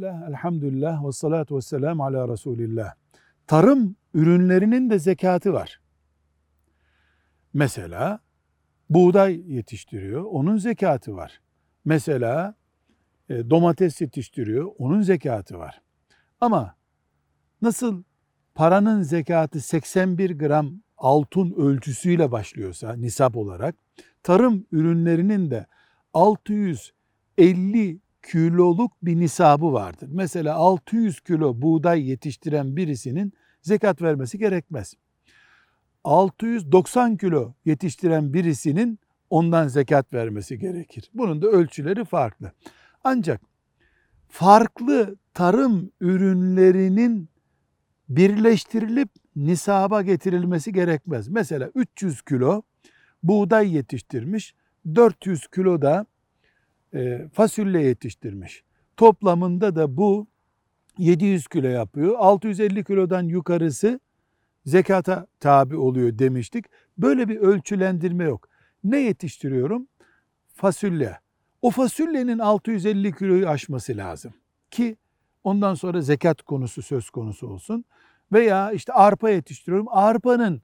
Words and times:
Bismillah, 0.00 0.28
elhamdülillah 0.28 1.06
ve 1.06 1.12
salatu 1.12 1.56
ve 1.56 1.60
selamu 1.60 2.04
ala 2.04 2.28
Resulillah. 2.28 2.94
Tarım 3.46 3.96
ürünlerinin 4.14 4.90
de 4.90 4.98
zekatı 4.98 5.52
var. 5.52 5.80
Mesela 7.54 8.20
buğday 8.90 9.42
yetiştiriyor, 9.46 10.24
onun 10.24 10.56
zekatı 10.56 11.16
var. 11.16 11.40
Mesela 11.84 12.54
e, 13.28 13.50
domates 13.50 14.00
yetiştiriyor, 14.00 14.72
onun 14.78 15.02
zekatı 15.02 15.58
var. 15.58 15.82
Ama 16.40 16.74
nasıl 17.62 18.02
paranın 18.54 19.02
zekatı 19.02 19.60
81 19.60 20.38
gram 20.38 20.72
altın 20.98 21.52
ölçüsüyle 21.52 22.32
başlıyorsa 22.32 22.92
nisap 22.92 23.36
olarak, 23.36 23.74
tarım 24.22 24.66
ürünlerinin 24.72 25.50
de 25.50 25.66
650 26.14 28.00
kiloluk 28.22 28.92
bir 29.02 29.20
nisabı 29.20 29.72
vardır. 29.72 30.08
Mesela 30.12 30.54
600 30.54 31.20
kilo 31.20 31.62
buğday 31.62 32.08
yetiştiren 32.08 32.76
birisinin 32.76 33.32
zekat 33.62 34.02
vermesi 34.02 34.38
gerekmez. 34.38 34.94
690 36.04 37.16
kilo 37.16 37.54
yetiştiren 37.64 38.32
birisinin 38.32 38.98
ondan 39.30 39.68
zekat 39.68 40.12
vermesi 40.12 40.58
gerekir. 40.58 41.10
Bunun 41.14 41.42
da 41.42 41.46
ölçüleri 41.46 42.04
farklı. 42.04 42.52
Ancak 43.04 43.40
farklı 44.28 45.16
tarım 45.34 45.90
ürünlerinin 46.00 47.28
birleştirilip 48.08 49.08
nisaba 49.36 50.02
getirilmesi 50.02 50.72
gerekmez. 50.72 51.28
Mesela 51.28 51.70
300 51.74 52.22
kilo 52.22 52.62
buğday 53.22 53.74
yetiştirmiş, 53.74 54.54
400 54.94 55.48
kilo 55.48 55.82
da 55.82 56.06
fasulye 57.32 57.82
yetiştirmiş. 57.82 58.64
Toplamında 58.96 59.76
da 59.76 59.96
bu 59.96 60.26
700 60.98 61.48
kilo 61.48 61.68
yapıyor. 61.68 62.14
650 62.18 62.84
kilodan 62.84 63.22
yukarısı 63.22 64.00
zekata 64.64 65.26
tabi 65.40 65.76
oluyor 65.76 66.18
demiştik. 66.18 66.64
Böyle 66.98 67.28
bir 67.28 67.36
ölçülendirme 67.36 68.24
yok. 68.24 68.48
Ne 68.84 68.98
yetiştiriyorum? 68.98 69.88
Fasulye. 70.54 71.16
O 71.62 71.70
fasulyenin 71.70 72.38
650 72.38 73.12
kiloyu 73.12 73.48
aşması 73.48 73.96
lazım 73.96 74.32
ki 74.70 74.96
ondan 75.44 75.74
sonra 75.74 76.00
zekat 76.00 76.42
konusu 76.42 76.82
söz 76.82 77.10
konusu 77.10 77.46
olsun. 77.46 77.84
Veya 78.32 78.72
işte 78.72 78.92
arpa 78.92 79.30
yetiştiriyorum. 79.30 79.86
Arpanın 79.90 80.62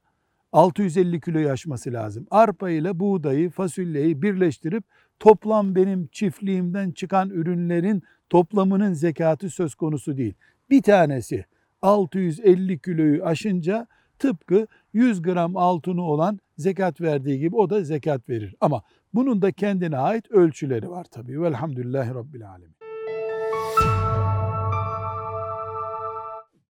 650 0.52 1.20
kiloyu 1.20 1.50
aşması 1.50 1.92
lazım. 1.92 2.26
Arpa 2.30 2.70
ile 2.70 3.00
buğdayı, 3.00 3.50
fasulyeyi 3.50 4.22
birleştirip 4.22 4.84
toplam 5.20 5.74
benim 5.74 6.06
çiftliğimden 6.06 6.90
çıkan 6.90 7.30
ürünlerin 7.30 8.02
toplamının 8.30 8.92
zekatı 8.92 9.50
söz 9.50 9.74
konusu 9.74 10.16
değil. 10.16 10.34
Bir 10.70 10.82
tanesi 10.82 11.44
650 11.82 12.78
kiloyu 12.78 13.24
aşınca 13.24 13.86
tıpkı 14.18 14.66
100 14.92 15.22
gram 15.22 15.56
altını 15.56 16.02
olan 16.02 16.38
zekat 16.58 17.00
verdiği 17.00 17.38
gibi 17.38 17.56
o 17.56 17.70
da 17.70 17.84
zekat 17.84 18.28
verir. 18.28 18.54
Ama 18.60 18.82
bunun 19.14 19.42
da 19.42 19.52
kendine 19.52 19.98
ait 19.98 20.30
ölçüleri 20.30 20.90
var 20.90 21.04
tabii. 21.10 21.42
Velhamdülillahi 21.42 22.14
Rabbil 22.14 22.50
Alemin. 22.50 22.76